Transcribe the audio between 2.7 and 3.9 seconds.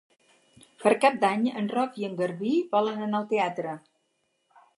volen anar al teatre.